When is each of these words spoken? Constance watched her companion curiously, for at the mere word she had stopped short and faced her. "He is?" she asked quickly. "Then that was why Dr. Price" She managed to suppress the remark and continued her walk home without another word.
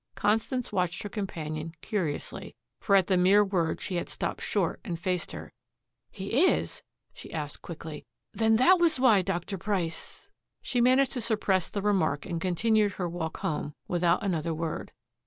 Constance 0.15 0.71
watched 0.73 1.03
her 1.03 1.09
companion 1.09 1.75
curiously, 1.81 2.55
for 2.79 2.95
at 2.95 3.05
the 3.05 3.17
mere 3.17 3.43
word 3.45 3.79
she 3.79 3.97
had 3.97 4.09
stopped 4.09 4.41
short 4.41 4.79
and 4.83 4.99
faced 4.99 5.31
her. 5.31 5.53
"He 6.09 6.47
is?" 6.47 6.81
she 7.13 7.31
asked 7.31 7.61
quickly. 7.61 8.07
"Then 8.33 8.55
that 8.55 8.79
was 8.79 8.99
why 8.99 9.21
Dr. 9.21 9.59
Price" 9.59 10.27
She 10.63 10.81
managed 10.81 11.11
to 11.11 11.21
suppress 11.21 11.69
the 11.69 11.83
remark 11.83 12.25
and 12.25 12.41
continued 12.41 12.93
her 12.93 13.07
walk 13.07 13.41
home 13.41 13.75
without 13.87 14.23
another 14.23 14.55
word. 14.55 14.91